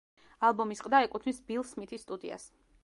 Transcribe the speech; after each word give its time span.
ალბომის 0.47 0.81
ყდა 0.87 1.03
ეკუთვნის 1.09 1.43
ბილ 1.51 1.67
სმითის 1.75 2.07
სტუდიას. 2.09 2.49